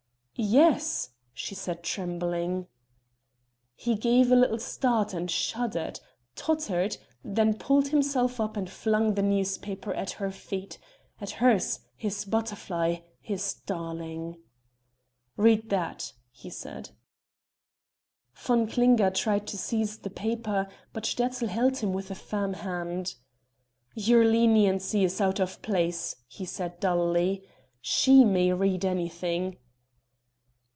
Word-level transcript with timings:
"Yes," 0.43 1.11
she 1.35 1.53
said 1.53 1.83
trembling. 1.83 2.65
He 3.75 3.93
gave 3.93 4.31
a 4.31 4.35
little 4.35 4.57
start 4.57 5.13
and 5.13 5.29
shuddered 5.29 5.99
tottered 6.35 6.97
then 7.23 7.51
he 7.53 7.57
pulled 7.59 7.89
himself 7.89 8.39
up 8.39 8.57
and 8.57 8.67
flung 8.67 9.13
the 9.13 9.21
newspaper 9.21 9.93
at 9.93 10.11
her 10.13 10.31
feet 10.31 10.79
at 11.19 11.29
hers 11.29 11.81
his 11.95 12.25
butterfly, 12.25 13.01
his 13.19 13.53
darling! 13.67 14.41
"Read 15.37 15.69
that," 15.69 16.11
he 16.31 16.49
said. 16.49 16.89
Von 18.33 18.65
Klinger 18.65 19.11
tried 19.11 19.45
to 19.45 19.59
seize 19.59 19.99
the 19.99 20.09
paper, 20.09 20.67
but 20.91 21.05
Sterzl 21.05 21.49
held 21.49 21.77
him 21.77 21.93
with 21.93 22.09
a 22.09 22.15
firm 22.15 22.53
hand. 22.53 23.13
"Your 23.93 24.25
leniency 24.25 25.03
is 25.03 25.21
out 25.21 25.39
of 25.39 25.61
place," 25.61 26.15
he 26.27 26.45
said 26.45 26.79
dully; 26.79 27.47
"she 27.79 28.25
may 28.25 28.51
read 28.51 28.83
anything." 28.83 29.57